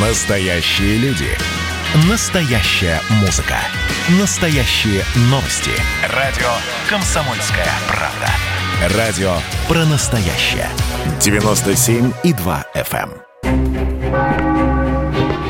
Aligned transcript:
Настоящие 0.00 0.96
люди. 0.98 1.26
Настоящая 2.08 3.00
музыка. 3.20 3.56
Настоящие 4.20 5.02
новости. 5.22 5.72
Радио 6.14 6.46
«Комсомольская 6.88 7.66
правда». 7.88 8.96
Радио 8.96 9.32
про 9.66 9.84
настоящее. 9.86 10.68
97,2 11.18 12.64
FM. 12.76 13.10
эм. 13.42 13.50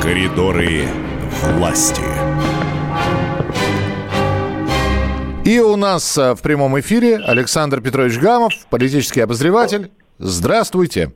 Коридоры 0.01 0.87
власти. 1.43 2.01
И 5.45 5.59
у 5.59 5.75
нас 5.75 6.17
э, 6.17 6.33
в 6.33 6.41
прямом 6.41 6.79
эфире 6.79 7.17
Александр 7.17 7.81
Петрович 7.81 8.17
Гамов, 8.17 8.53
политический 8.71 9.21
обозреватель. 9.21 9.91
Здравствуйте. 10.17 11.11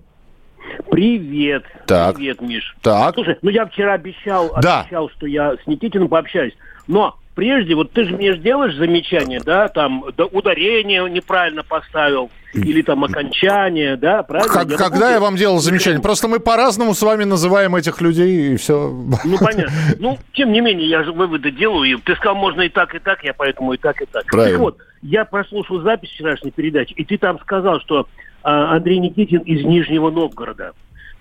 Привет. 0.94 1.64
Так. 1.88 2.16
Привет, 2.18 2.40
Миш. 2.42 2.76
Так. 2.82 3.16
Слушай, 3.16 3.38
ну 3.42 3.50
я 3.50 3.66
вчера 3.66 3.94
обещал, 3.94 4.54
Да. 4.62 4.82
обещал, 4.82 5.10
что 5.10 5.26
я 5.26 5.54
с 5.56 5.66
Никитиным 5.68 6.08
пообщаюсь. 6.08 6.54
Но 6.88 7.16
прежде, 7.34 7.74
вот 7.74 7.92
ты 7.94 8.04
же 8.06 8.16
мне 8.16 8.34
же 8.34 8.38
делаешь 8.38 8.76
замечание, 8.76 9.42
да, 9.44 9.70
там 9.70 10.06
да, 10.16 10.26
ударение 10.26 11.10
неправильно 11.10 11.64
поставил, 11.64 12.30
или 12.54 12.84
там 12.84 13.04
окончание, 13.04 13.96
да, 13.98 14.22
правильно? 14.22 14.54
Как- 14.54 14.70
Я 14.70 14.78
когда 14.78 15.00
могу- 15.00 15.12
я 15.14 15.20
вам 15.20 15.36
делал 15.36 15.58
замечание? 15.58 16.00
Просто 16.00 16.28
мы 16.28 16.40
по-разному 16.40 16.94
с 16.94 17.02
вами 17.02 17.24
называем 17.24 17.76
этих 17.76 18.00
людей, 18.00 18.54
и 18.54 18.58
все. 18.58 18.90
Ну, 19.26 19.38
понятно. 19.40 19.72
Ну, 19.98 20.20
тем 20.34 20.52
не 20.52 20.62
менее, 20.62 20.88
я 20.88 21.04
же 21.04 21.12
выводы 21.12 21.50
делаю. 21.50 21.98
И 21.98 22.02
ты 22.02 22.16
сказал, 22.16 22.36
можно 22.36 22.62
и 22.62 22.70
так, 22.70 22.94
и 22.94 23.00
так, 23.00 23.24
я 23.24 23.34
поэтому 23.34 23.74
и 23.74 23.78
так, 23.78 24.00
и 24.00 24.06
так. 24.06 24.26
Правильно. 24.28 24.52
Так 24.52 24.62
вот, 24.62 24.78
я 25.02 25.26
прослушал 25.26 25.82
запись 25.82 26.10
вчерашней 26.10 26.52
передачи, 26.52 26.94
и 26.94 27.04
ты 27.04 27.18
там 27.18 27.40
сказал, 27.40 27.80
что 27.80 28.08
а, 28.46 28.76
Андрей 28.76 29.00
Никитин 29.00 29.40
из 29.40 29.64
Нижнего 29.64 30.12
Новгорода. 30.12 30.74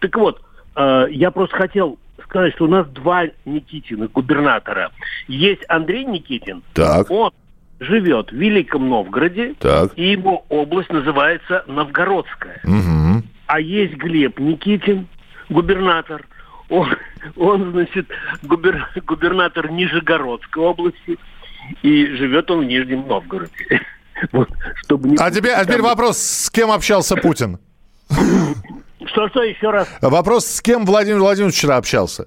Так 0.02 0.16
вот, 0.16 0.42
а, 0.74 1.06
я 1.06 1.30
просто 1.30 1.56
хотел 1.56 1.98
сказать, 2.24 2.54
что 2.54 2.64
у 2.64 2.68
нас 2.68 2.86
два 2.88 3.24
Никитина, 3.44 4.08
губернатора. 4.08 4.90
Есть 5.28 5.62
Андрей 5.68 6.04
Никитин, 6.04 6.62
Так, 6.74 7.08
он 7.10 7.30
живет 7.78 8.30
в 8.32 8.34
Великом 8.34 8.88
Новгороде, 8.88 9.54
так. 9.60 9.92
и 9.96 10.10
его 10.10 10.44
область 10.48 10.90
называется 10.90 11.64
Новгородская. 11.68 12.60
Мгм. 12.64 13.24
А 13.46 13.60
есть 13.60 13.94
Глеб 13.94 14.38
Никитин, 14.40 15.06
губернатор. 15.48 16.26
Он, 16.68 16.88
он 17.36 17.70
значит, 17.72 18.08
губер- 18.42 18.86
губернатор 19.06 19.70
Нижегородской 19.70 20.62
области. 20.64 21.18
И 21.82 22.06
живет 22.16 22.50
он 22.50 22.60
в 22.60 22.64
Нижнем 22.64 23.06
Новгороде. 23.06 23.52
Вот, 24.30 24.48
чтобы 24.84 25.08
не... 25.08 25.16
А 25.16 25.30
теперь, 25.32 25.50
а 25.52 25.64
теперь 25.64 25.82
вопрос, 25.82 26.18
с 26.18 26.50
кем 26.50 26.70
общался 26.70 27.16
Путин? 27.16 27.58
Что, 29.06 29.28
что 29.28 29.42
еще 29.42 29.70
раз? 29.70 29.88
Вопрос, 30.00 30.46
с 30.46 30.60
кем 30.60 30.84
Владимир 30.84 31.18
Владимирович 31.20 31.56
вчера 31.56 31.76
общался? 31.76 32.26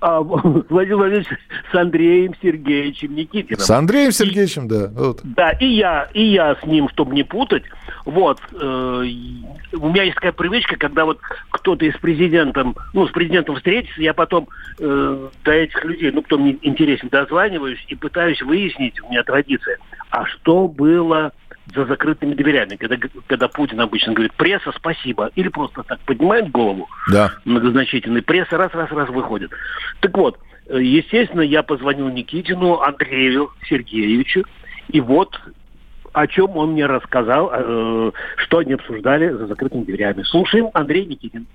А, 0.00 0.20
Владимир 0.22 0.96
Владимирович 0.96 1.28
с 1.70 1.74
Андреем 1.74 2.34
Сергеевичем 2.40 3.14
Никитиным. 3.14 3.60
С 3.60 3.70
Андреем 3.70 4.12
Сергеевичем, 4.12 4.66
да. 4.66 4.88
Вот. 4.94 5.20
Да, 5.22 5.50
и 5.50 5.66
я, 5.66 6.08
и 6.14 6.24
я 6.24 6.56
с 6.56 6.64
ним, 6.64 6.88
чтобы 6.88 7.14
не 7.14 7.22
путать. 7.22 7.64
Вот, 8.06 8.40
э, 8.52 8.56
у 8.56 9.88
меня 9.88 10.04
есть 10.04 10.14
такая 10.14 10.32
привычка, 10.32 10.76
когда 10.76 11.04
вот 11.04 11.18
кто-то 11.50 11.84
из 11.84 11.96
президентом, 11.98 12.76
ну, 12.94 13.06
с 13.06 13.10
президентом 13.10 13.56
встретится, 13.56 14.00
я 14.00 14.14
потом 14.14 14.48
э, 14.78 15.28
до 15.44 15.52
этих 15.52 15.84
людей, 15.84 16.10
ну, 16.12 16.22
кто 16.22 16.38
мне 16.38 16.56
интересен, 16.62 17.08
дозваниваюсь 17.10 17.84
и 17.88 17.94
пытаюсь 17.94 18.40
выяснить, 18.40 19.00
у 19.02 19.10
меня 19.10 19.22
традиция, 19.22 19.78
а 20.10 20.24
что 20.24 20.66
было 20.66 21.32
за 21.74 21.84
закрытыми 21.86 22.34
дверями, 22.34 22.76
когда, 22.76 22.96
когда 23.26 23.48
Путин 23.48 23.80
обычно 23.80 24.12
говорит, 24.12 24.32
пресса, 24.34 24.72
спасибо, 24.76 25.30
или 25.34 25.48
просто 25.48 25.82
так 25.82 26.00
поднимает 26.00 26.50
голову, 26.50 26.88
Да. 27.10 27.32
многозначительный, 27.44 28.22
пресса 28.22 28.56
раз-раз-раз 28.56 29.08
выходит. 29.10 29.50
Так 30.00 30.16
вот, 30.16 30.38
э, 30.68 30.82
естественно, 30.82 31.42
я 31.42 31.62
позвонил 31.62 32.08
Никитину 32.08 32.80
Андрею 32.80 33.50
Сергеевичу, 33.68 34.44
и 34.88 35.00
вот 35.00 35.38
о 36.12 36.26
чем 36.26 36.56
он 36.56 36.72
мне 36.72 36.86
рассказал, 36.86 37.50
э, 37.52 38.10
что 38.36 38.58
они 38.58 38.72
обсуждали 38.72 39.30
за 39.30 39.46
закрытыми 39.46 39.84
дверями. 39.84 40.22
Слушаем 40.24 40.68
Андрей 40.74 41.06
Никитин. 41.06 41.46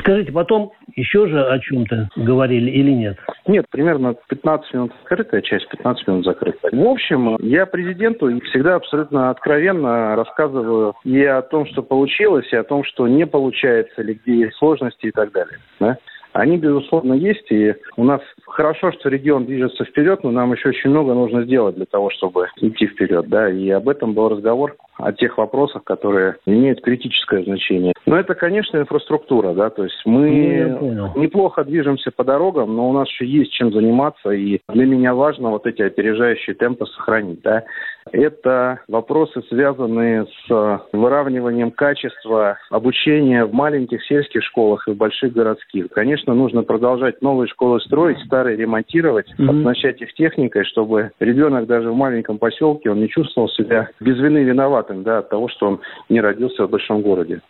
Скажите, 0.00 0.32
потом 0.32 0.72
еще 0.94 1.26
же 1.26 1.44
о 1.44 1.58
чем-то 1.58 2.08
говорили 2.16 2.70
или 2.70 2.90
нет? 2.90 3.18
Нет, 3.46 3.66
примерно 3.70 4.14
15 4.28 4.74
минут 4.74 4.92
открытая 5.02 5.42
часть, 5.42 5.68
15 5.68 6.06
минут 6.06 6.24
закрытая. 6.24 6.70
В 6.72 6.88
общем, 6.88 7.36
я 7.40 7.66
президенту 7.66 8.28
всегда 8.42 8.76
абсолютно 8.76 9.30
откровенно 9.30 10.14
рассказываю 10.16 10.94
и 11.04 11.22
о 11.24 11.42
том, 11.42 11.66
что 11.66 11.82
получилось, 11.82 12.46
и 12.52 12.56
о 12.56 12.64
том, 12.64 12.84
что 12.84 13.08
не 13.08 13.26
получается, 13.26 14.02
или 14.02 14.14
где 14.14 14.40
есть 14.40 14.56
сложности 14.56 15.06
и 15.06 15.10
так 15.10 15.32
далее. 15.32 15.58
да. 15.80 15.98
Они, 16.32 16.56
безусловно, 16.56 17.12
есть, 17.12 17.50
и 17.50 17.74
у 17.96 18.04
нас 18.04 18.22
хорошо, 18.46 18.90
что 18.92 19.10
регион 19.10 19.44
движется 19.44 19.84
вперед, 19.84 20.24
но 20.24 20.30
нам 20.30 20.52
еще 20.52 20.70
очень 20.70 20.88
много 20.88 21.12
нужно 21.12 21.42
сделать 21.42 21.76
для 21.76 21.84
того, 21.84 22.10
чтобы 22.10 22.48
идти 22.56 22.86
вперед, 22.86 23.28
да, 23.28 23.50
и 23.50 23.68
об 23.68 23.88
этом 23.88 24.14
был 24.14 24.30
разговор, 24.30 24.76
о 25.02 25.12
тех 25.12 25.36
вопросах, 25.38 25.84
которые 25.84 26.36
имеют 26.46 26.80
критическое 26.80 27.42
значение. 27.44 27.92
Но 28.06 28.16
это, 28.16 28.34
конечно, 28.34 28.78
инфраструктура, 28.78 29.52
да, 29.54 29.70
то 29.70 29.84
есть 29.84 30.00
мы 30.04 30.78
Ну, 30.80 31.12
неплохо 31.16 31.64
движемся 31.64 32.10
по 32.10 32.24
дорогам, 32.24 32.74
но 32.76 32.88
у 32.88 32.92
нас 32.92 33.08
еще 33.08 33.26
есть 33.26 33.52
чем 33.52 33.72
заниматься, 33.72 34.30
и 34.30 34.60
для 34.68 34.86
меня 34.86 35.14
важно 35.14 35.50
вот 35.50 35.66
эти 35.66 35.82
опережающие 35.82 36.54
темпы 36.54 36.86
сохранить, 36.86 37.42
да. 37.42 37.64
Это 38.10 38.80
вопросы, 38.88 39.42
связанные 39.48 40.24
с 40.26 40.50
э, 40.50 40.78
выравниванием 40.92 41.70
качества 41.70 42.58
обучения 42.70 43.44
в 43.44 43.52
маленьких 43.54 44.04
сельских 44.04 44.42
школах 44.42 44.88
и 44.88 44.90
в 44.90 44.96
больших 44.96 45.32
городских. 45.32 45.88
Конечно, 45.90 46.34
нужно 46.34 46.64
продолжать 46.64 47.22
новые 47.22 47.46
школы 47.48 47.80
строить, 47.80 48.18
старые 48.26 48.56
ремонтировать, 48.56 49.26
Мгм. 49.38 49.60
оснащать 49.60 50.00
их 50.02 50.12
техникой, 50.14 50.64
чтобы 50.64 51.12
ребенок 51.20 51.66
даже 51.66 51.90
в 51.90 51.94
маленьком 51.94 52.38
поселке, 52.38 52.90
он 52.90 53.00
не 53.00 53.08
чувствовал 53.08 53.48
себя 53.50 53.88
без 54.00 54.18
вины 54.18 54.38
виноватым, 54.42 54.91
да, 54.94 55.18
от 55.18 55.30
того, 55.30 55.48
что 55.48 55.66
он 55.66 55.80
не 56.08 56.20
родился 56.20 56.66
в 56.66 56.70
большом 56.70 57.02
городе 57.02 57.40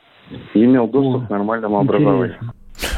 и 0.55 0.65
имел 0.65 0.87
доступ 0.87 1.25
О, 1.25 1.27
к 1.27 1.31
нормальному 1.31 1.79
образованию. 1.79 2.39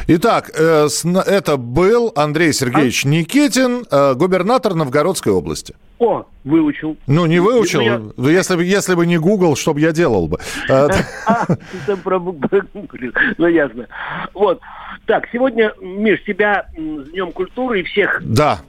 Итак, 0.06 0.50
э, 0.54 0.86
это 1.26 1.56
был 1.56 2.12
Андрей 2.14 2.52
Сергеевич 2.52 3.04
Никитин, 3.04 3.84
э, 3.90 4.14
губернатор 4.14 4.74
Новгородской 4.74 5.32
области. 5.32 5.74
О, 5.98 6.24
выучил. 6.44 6.96
Ну, 7.06 7.26
не 7.26 7.40
выучил. 7.40 7.80
Ну, 8.16 8.28
я- 8.28 8.38
Если, 8.38 8.56
бы, 8.56 8.64
если 8.64 8.94
бы 8.94 9.06
не 9.06 9.18
Google, 9.18 9.56
что 9.56 9.74
бы 9.74 9.80
я 9.80 9.92
делал 9.92 10.28
бы? 10.28 10.38
Э, 10.68 10.88
А, 11.26 11.46
там 11.86 11.98
прогуглил. 12.02 13.12
Ну, 13.38 13.46
ясно. 13.46 13.86
Вот. 14.34 14.60
Так, 15.06 15.26
сегодня, 15.32 15.72
Миш, 15.80 16.22
тебя 16.24 16.66
с 16.76 17.10
Днем 17.10 17.32
культуры 17.32 17.80
и 17.80 17.82
всех 17.84 18.20
Да, 18.24 18.60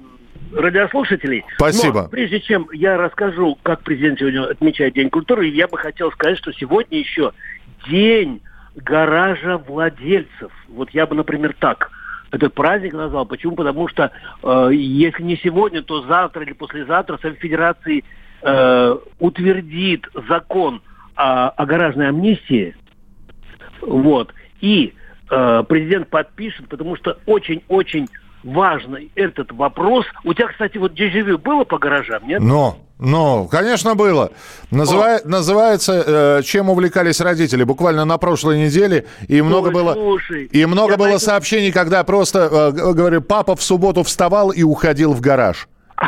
радиослушателей. 0.55 1.43
Спасибо. 1.55 2.03
Но 2.03 2.09
прежде 2.09 2.39
чем 2.39 2.67
я 2.73 2.97
расскажу, 2.97 3.57
как 3.63 3.81
президент 3.81 4.19
сегодня 4.19 4.45
отмечает 4.49 4.93
День 4.93 5.09
культуры, 5.09 5.47
я 5.47 5.67
бы 5.67 5.77
хотел 5.77 6.11
сказать, 6.11 6.37
что 6.37 6.51
сегодня 6.53 6.99
еще 6.99 7.33
день 7.87 8.41
гаража 8.75 9.57
владельцев. 9.57 10.51
Вот 10.67 10.89
я 10.91 11.05
бы, 11.05 11.15
например, 11.15 11.55
так 11.59 11.91
этот 12.31 12.53
праздник 12.53 12.93
назвал. 12.93 13.25
Почему? 13.25 13.55
Потому 13.55 13.87
что 13.87 14.11
э, 14.43 14.69
если 14.73 15.23
не 15.23 15.37
сегодня, 15.37 15.81
то 15.81 16.01
завтра 16.03 16.43
или 16.43 16.53
послезавтра 16.53 17.17
Совет 17.21 17.39
Федерации 17.39 18.03
э, 18.41 18.97
утвердит 19.19 20.07
закон 20.27 20.81
о, 21.15 21.49
о 21.49 21.65
гаражной 21.65 22.09
амнистии. 22.09 22.75
Вот. 23.81 24.33
И 24.59 24.93
э, 25.29 25.63
президент 25.67 26.09
подпишет, 26.09 26.67
потому 26.67 26.95
что 26.97 27.17
очень-очень 27.25 28.09
важный 28.45 29.11
этот 29.15 29.51
вопрос. 29.51 30.05
У 30.23 30.33
тебя, 30.33 30.47
кстати, 30.47 30.77
вот 30.77 30.93
дежавю 30.93 31.37
было 31.37 31.63
по 31.65 31.77
гаражам, 31.77 32.25
нет? 32.27 32.39
но, 32.41 32.77
но, 32.99 33.45
конечно, 33.47 33.95
было. 33.95 34.31
Называ- 34.71 35.19
Называется 35.25 36.03
э, 36.39 36.41
«Чем 36.43 36.69
увлекались 36.69 37.19
родители». 37.19 37.63
Буквально 37.63 38.05
на 38.05 38.17
прошлой 38.17 38.59
неделе. 38.63 39.05
И 39.27 39.41
много 39.41 39.67
Ой, 39.67 39.73
было... 39.73 39.93
слушай, 39.93 40.45
И 40.45 40.65
много 40.65 40.91
было 40.95 41.07
поэтому- 41.07 41.19
сообщений, 41.19 41.71
когда 41.71 42.03
просто, 42.03 42.39
э, 42.51 42.71
г- 42.71 42.93
говорю, 42.93 43.21
папа 43.21 43.55
в 43.55 43.61
субботу 43.61 44.03
вставал 44.03 44.51
и 44.51 44.63
уходил 44.63 45.11
в 45.13 45.19
гараж. 45.21 45.67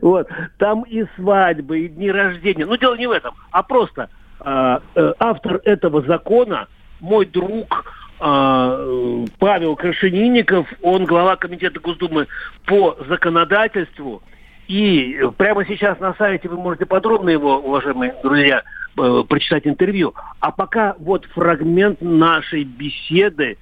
Вот. 0.00 0.26
Там 0.58 0.84
и 0.84 1.04
свадьбы, 1.16 1.80
и 1.80 1.88
дни 1.88 2.10
рождения. 2.10 2.64
Ну, 2.66 2.76
дело 2.76 2.96
не 2.96 3.06
в 3.06 3.10
этом, 3.10 3.34
а 3.50 3.62
просто 3.62 4.08
а, 4.40 4.80
э, 4.94 5.12
автор 5.18 5.60
этого 5.64 6.00
закона, 6.02 6.66
мой 7.00 7.26
друг 7.26 7.66
э, 7.70 7.99
Павел 8.20 9.76
Крашенинников, 9.76 10.66
он 10.82 11.06
глава 11.06 11.36
комитета 11.36 11.80
Госдумы 11.80 12.26
по 12.66 12.96
законодательству. 13.08 14.22
И 14.68 15.18
прямо 15.36 15.66
сейчас 15.66 15.98
на 16.00 16.14
сайте 16.14 16.48
вы 16.48 16.56
можете 16.56 16.86
подробно 16.86 17.30
его, 17.30 17.58
уважаемые 17.58 18.14
друзья, 18.22 18.62
э, 18.96 19.24
прочитать 19.28 19.66
интервью. 19.66 20.14
А 20.38 20.52
пока 20.52 20.94
вот 21.00 21.24
фрагмент 21.34 22.00
нашей 22.00 22.62
беседы, 22.62 23.58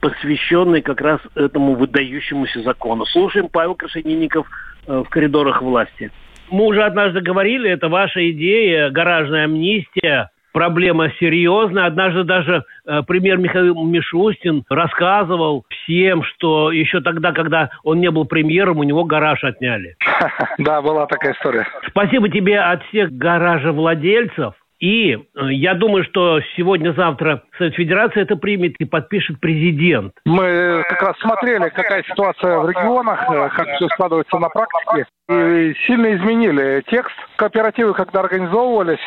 посвященный 0.00 0.82
как 0.82 1.00
раз 1.00 1.20
этому 1.34 1.74
выдающемуся 1.74 2.62
закону. 2.62 3.06
Слушаем 3.06 3.48
Павел 3.48 3.74
Крашенинников 3.74 4.46
э, 4.86 5.02
в 5.04 5.08
коридорах 5.08 5.62
власти. 5.62 6.12
Мы 6.50 6.66
уже 6.66 6.84
однажды 6.84 7.20
говорили, 7.22 7.68
это 7.68 7.88
ваша 7.88 8.30
идея, 8.30 8.90
гаражная 8.90 9.44
амнистия. 9.44 10.30
Проблема 10.56 11.12
серьезная. 11.20 11.84
Однажды 11.84 12.24
даже 12.24 12.64
э, 12.86 13.02
премьер 13.06 13.36
Михаил 13.36 13.74
Мишустин 13.84 14.64
рассказывал 14.70 15.66
всем, 15.68 16.22
что 16.22 16.72
еще 16.72 17.02
тогда, 17.02 17.32
когда 17.32 17.68
он 17.84 18.00
не 18.00 18.10
был 18.10 18.24
премьером, 18.24 18.78
у 18.78 18.82
него 18.82 19.04
гараж 19.04 19.44
отняли. 19.44 19.96
Да, 20.58 20.80
была 20.80 21.04
такая 21.06 21.34
история. 21.34 21.66
Спасибо 21.88 22.30
тебе 22.30 22.58
от 22.58 22.82
всех 22.84 23.12
гаражевладельцев. 23.12 24.54
И 24.80 25.12
э, 25.12 25.18
я 25.52 25.74
думаю, 25.74 26.04
что 26.04 26.40
сегодня-завтра 26.56 27.42
Совет 27.58 27.74
Федерации 27.74 28.22
это 28.22 28.36
примет 28.36 28.76
и 28.78 28.86
подпишет 28.86 29.38
президент. 29.40 30.14
Мы 30.24 30.82
как 30.88 31.02
раз 31.02 31.18
смотрели, 31.18 31.68
какая 31.68 32.02
ситуация 32.04 32.60
в 32.60 32.70
регионах, 32.70 33.30
э, 33.30 33.50
как 33.54 33.76
все 33.76 33.88
складывается 33.88 34.38
на 34.38 34.48
практике, 34.48 35.06
и 35.28 35.74
сильно 35.86 36.16
изменили 36.16 36.82
текст. 36.88 37.14
Кооперативы, 37.36 37.92
когда 37.92 38.20
организовывались, 38.20 39.00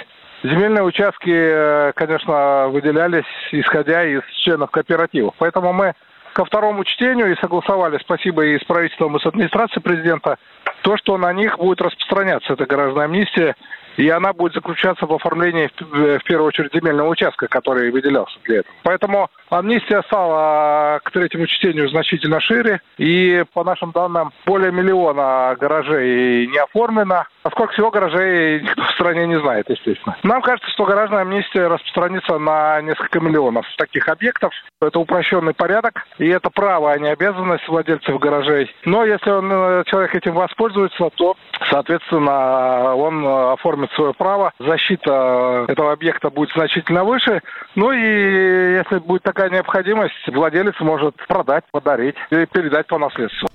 земельные 0.43 0.83
участки, 0.83 1.29
э, 1.29 1.91
конечно, 1.95 2.67
выделялись, 2.69 3.25
исходя 3.51 4.05
из 4.05 4.21
членов 4.43 4.71
кооперативов. 4.71 5.33
Поэтому 5.37 5.73
мы 5.73 5.93
ко 6.33 6.45
второму 6.45 6.83
чтению 6.83 7.31
и 7.31 7.39
согласовали, 7.39 7.97
спасибо 7.99 8.45
и 8.45 8.59
с 8.59 8.63
правительством, 8.63 9.17
и 9.17 9.19
с 9.19 9.25
администрацией 9.25 9.81
президента, 9.81 10.37
то, 10.81 10.95
что 10.97 11.17
на 11.17 11.33
них 11.33 11.57
будет 11.57 11.81
распространяться 11.81 12.53
эта 12.53 12.65
гражданская 12.65 13.05
амнистия 13.05 13.55
и 13.99 14.07
она 14.09 14.31
будет 14.31 14.53
заключаться 14.53 15.05
в 15.05 15.13
оформлении, 15.13 15.69
в 15.81 16.23
первую 16.23 16.47
очередь, 16.47 16.73
земельного 16.73 17.09
участка, 17.09 17.47
который 17.47 17.91
выделялся 17.91 18.39
для 18.45 18.59
этого. 18.59 18.73
Поэтому 18.83 19.29
амнистия 19.49 20.01
стала 20.03 21.01
к 21.03 21.11
третьему 21.11 21.47
чтению 21.47 21.89
значительно 21.89 22.39
шире, 22.39 22.79
и 22.97 23.43
по 23.53 23.65
нашим 23.65 23.91
данным 23.91 24.31
более 24.45 24.71
миллиона 24.71 25.53
гаражей 25.59 26.47
не 26.47 26.57
оформлено. 26.59 27.25
А 27.43 27.49
сколько 27.51 27.73
всего 27.73 27.91
гаражей 27.91 28.61
никто 28.61 28.83
в 28.83 28.91
стране 28.91 29.27
не 29.27 29.39
знает, 29.39 29.69
естественно. 29.69 30.15
Нам 30.23 30.41
кажется, 30.41 30.69
что 30.71 30.85
гаражная 30.85 31.21
амнистия 31.21 31.67
распространится 31.67 32.37
на 32.37 32.81
несколько 32.81 33.19
миллионов 33.19 33.65
таких 33.77 34.07
объектов. 34.07 34.53
Это 34.81 34.99
упрощенный 34.99 35.53
порядок, 35.53 36.05
и 36.19 36.27
это 36.27 36.49
право, 36.49 36.91
а 36.91 36.99
не 36.99 37.09
обязанность 37.09 37.67
владельцев 37.67 38.17
гаражей. 38.19 38.73
Но 38.85 39.03
если 39.03 39.29
он, 39.29 39.51
э, 39.51 39.83
человек 39.87 40.15
этим 40.15 40.35
воспользуется, 40.35 41.09
то, 41.15 41.35
соответственно, 41.69 42.95
он 42.95 43.25
оформит 43.27 43.88
свое 43.95 44.13
право. 44.13 44.51
Защита 44.59 45.65
этого 45.67 45.91
объекта 45.91 46.29
будет 46.29 46.51
значительно 46.53 47.03
выше. 47.03 47.41
Ну 47.75 47.91
и 47.91 48.77
если 48.77 48.99
будет 48.99 49.23
такая 49.23 49.49
необходимость, 49.49 50.13
владелец 50.27 50.75
может 50.79 51.15
продать, 51.27 51.63
подарить 51.71 52.15
или 52.29 52.45
передать 52.45 52.87
по 52.87 52.97
наследству. 52.97 53.49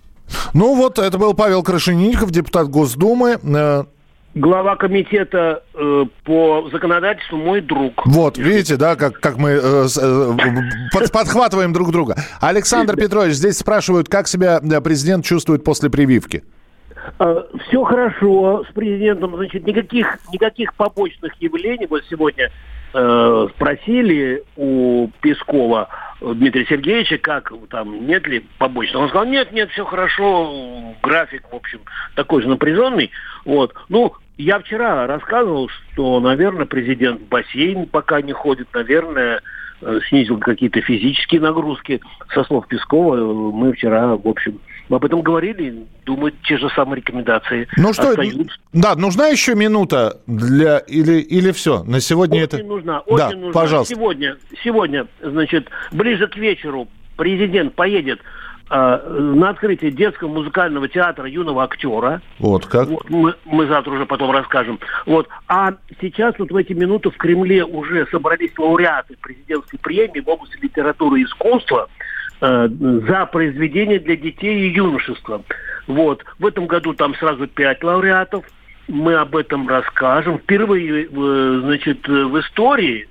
Ну 0.53 0.75
вот, 0.75 0.99
это 0.99 1.19
был 1.19 1.35
Павел 1.35 1.63
Крашенинников, 1.63 2.31
депутат 2.31 2.69
Госдумы. 2.69 3.39
Э, 3.43 3.85
глава 4.35 4.77
комитета 4.77 5.63
э, 5.75 6.05
по 6.25 6.69
законодательству 6.73 7.39
мой 7.39 7.61
друг. 7.61 8.07
Вот, 8.07 8.39
видите, 8.39 8.77
да, 8.77 8.97
как, 8.97 9.21
как 9.21 9.37
мы 9.37 9.51
э, 9.51 9.87
э, 10.01 10.33
под, 10.93 11.13
подхватываем 11.13 11.73
друг 11.73 11.93
друга. 11.93 12.17
Александр 12.41 12.97
Петрович, 12.97 13.35
здесь 13.35 13.59
спрашивают, 13.59 14.09
как 14.09 14.29
себя 14.29 14.61
э, 14.63 14.81
президент 14.81 15.25
чувствует 15.25 15.65
после 15.65 15.91
прививки? 15.91 16.45
А, 17.19 17.47
Все 17.67 17.83
хорошо 17.85 18.65
с 18.69 18.73
президентом, 18.73 19.37
значит, 19.37 19.67
никаких, 19.67 20.19
никаких 20.33 20.75
побочных 20.75 21.35
явлений. 21.41 21.87
Вот 21.87 22.05
сегодня 22.09 22.51
э, 22.93 23.49
спросили 23.55 24.43
у 24.57 25.09
Пескова 25.21 25.89
Дмитрия 26.21 26.67
Сергеевича, 26.67 27.19
как 27.19 27.53
там, 27.71 28.07
нет 28.07 28.27
ли 28.27 28.47
побочного. 28.59 29.05
Он 29.05 29.09
сказал, 29.09 29.27
нет, 29.27 29.53
нет, 29.53 29.71
все 29.71 29.85
хорошо, 29.85 30.95
график, 31.03 31.43
в 31.51 31.57
общем, 31.57 31.81
такой 32.15 32.43
же 32.43 32.49
напряженный. 32.49 33.11
Вот. 33.45 33.75
Ну, 33.89 34.15
я 34.37 34.59
вчера 34.59 35.07
рассказывал, 35.07 35.69
что, 35.69 36.19
наверное, 36.21 36.67
президент 36.67 37.21
в 37.21 37.29
бассейн 37.29 37.87
пока 37.87 38.21
не 38.23 38.33
ходит, 38.33 38.69
наверное, 38.73 39.37
э, 39.37 39.41
снизил 40.09 40.39
какие-то 40.39 40.81
физические 40.81 41.41
нагрузки. 41.41 42.01
Со 42.33 42.45
слов 42.45 42.67
Пескова 42.69 43.17
э, 43.17 43.23
мы 43.23 43.73
вчера, 43.73 44.17
в 44.17 44.27
общем, 44.27 44.61
мы 44.89 44.97
об 44.97 45.05
этом 45.05 45.23
говорили, 45.23 45.87
думаю, 46.05 46.33
те 46.45 46.59
же 46.59 46.69
самые 46.71 46.97
рекомендации 46.97 47.67
Ну 47.77 47.93
что, 47.93 48.11
остаются. 48.11 48.57
да, 48.73 48.95
нужна 48.97 49.29
еще 49.29 49.55
минута 49.55 50.21
для 50.27 50.79
или 50.79 51.21
или 51.21 51.53
все 51.53 51.83
на 51.85 52.01
сегодня 52.01 52.43
очень 52.43 52.59
это 52.59 52.65
нужна, 52.65 53.01
очень 53.01 53.17
да, 53.17 53.31
нужна. 53.31 53.53
пожалуйста. 53.53 53.95
Сегодня, 53.95 54.37
сегодня, 54.63 55.07
значит, 55.23 55.69
ближе 55.93 56.29
к 56.29 56.37
вечеру 56.37 56.89
президент 57.17 57.75
поедет 57.75 58.21
э, 58.21 58.23
на 58.71 59.51
открытие 59.51 59.91
детского 59.91 60.29
музыкального 60.29 60.89
театра 60.89 61.29
юного 61.29 61.65
актера. 61.65 62.23
Вот 62.39 62.67
как. 62.67 62.89
Вот, 62.89 63.11
мы, 63.11 63.35
мы 63.45 63.67
завтра 63.67 63.93
уже 63.93 64.07
потом 64.07 64.31
расскажем. 64.31 64.81
Вот. 65.07 65.29
А 65.49 65.75
сейчас 66.01 66.35
вот 66.39 66.51
в 66.51 66.57
эти 66.57 66.73
минуты 66.73 67.11
в 67.11 67.17
Кремле 67.17 67.65
уже 67.65 68.07
собрались 68.11 68.57
лауреаты 68.59 69.17
президентской 69.21 69.79
премии 69.79 70.21
в 70.21 70.29
области 70.29 70.57
литературы 70.63 71.21
и 71.21 71.25
искусства 71.25 71.89
э, 72.41 72.69
за 73.07 73.27
произведения 73.27 73.99
для 73.99 74.17
детей 74.17 74.69
и 74.69 74.75
юношества. 74.75 75.43
Вот. 75.87 76.25
В 76.39 76.47
этом 76.47 76.67
году 76.67 76.95
там 76.95 77.15
сразу 77.17 77.47
пять 77.47 77.83
лауреатов. 77.85 78.45
Мы 78.89 79.15
об 79.15 79.37
этом 79.37 79.69
расскажем. 79.69 80.39
Впервые, 80.39 81.05
э, 81.05 81.61
значит, 81.63 82.07
в 82.09 82.41
истории 82.41 83.09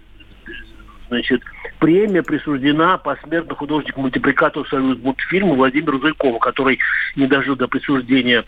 значит, 1.13 1.43
премия 1.79 2.23
присуждена 2.23 2.97
посмертно 2.97 3.55
художнику-мультипликатору 3.55 4.65
Союз 4.65 4.97
мультфильма 4.99 5.53
Владимиру 5.53 5.99
Зайкову, 5.99 6.39
который 6.39 6.79
не 7.15 7.27
дожил 7.27 7.55
до 7.55 7.67
присуждения 7.67 8.43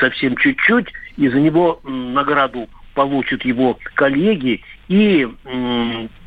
совсем 0.00 0.36
чуть-чуть, 0.36 0.88
и 1.16 1.28
за 1.28 1.40
него 1.40 1.80
награду 1.84 2.68
получат 2.94 3.44
его 3.44 3.78
коллеги. 3.94 4.60
И 4.88 5.28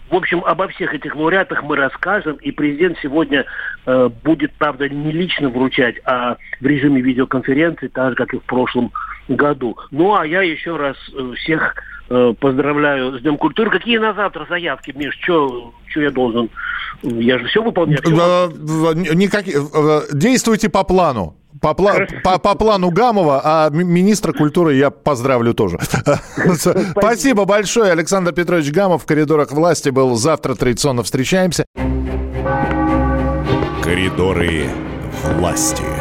в 0.10 0.16
общем, 0.16 0.42
обо 0.46 0.70
всех 0.70 0.94
этих 0.94 1.16
лауреатах 1.18 1.64
мы 1.64 1.76
расскажем, 1.76 2.38
и 2.38 2.52
президент 2.52 2.98
сегодня 3.02 3.46
э, 3.86 4.10
будет, 4.24 4.54
правда, 4.54 4.88
не 4.88 5.12
лично 5.12 5.50
вручать, 5.50 5.96
а 6.06 6.38
в 6.62 6.66
режиме 6.66 7.02
видеоконференции, 7.02 7.90
так 7.90 8.12
же, 8.12 8.16
как 8.16 8.34
и 8.34 8.40
в 8.40 8.44
прошлом 8.44 8.94
году. 9.28 9.78
Ну, 9.92 10.16
а 10.16 10.26
я 10.26 10.42
еще 10.42 10.76
раз 10.78 10.96
э, 11.14 11.34
всех 11.36 11.76
э, 12.10 12.34
поздравляю 12.40 13.18
с 13.18 13.22
Днем 13.22 13.38
культуры. 13.38 13.70
Какие 13.70 13.98
на 13.98 14.14
завтра 14.14 14.46
заявки, 14.50 14.94
Миш? 14.96 15.18
Что 15.22 15.74
я 15.96 16.12
должен? 16.12 16.50
Я 17.04 17.40
же 17.40 17.46
все 17.46 17.62
выполняю. 17.62 18.02
Никакие... 19.16 19.58
Действуйте 20.14 20.70
по 20.70 20.84
плану. 20.84 21.36
По, 21.62 21.70
пла- 21.70 22.08
по, 22.24 22.38
по 22.38 22.56
плану 22.56 22.92
Гамова, 22.92 23.42
а 23.44 23.70
министра 23.72 24.32
культуры 24.32 24.76
я 24.76 24.92
поздравлю 24.92 25.54
тоже. 25.54 25.80
Спасибо 26.92 27.46
большое. 27.46 27.92
Александр 27.92 28.32
Петрович 28.32 28.72
Гамов 28.72 29.04
в 29.04 29.06
коридорах 29.08 29.52
власти 29.52 29.90
был. 29.90 30.16
Завтра 30.16 30.54
традиционно 30.54 31.02
встречаемся. 31.04 31.66
Коридоры 33.84 34.66
власти. 35.24 35.97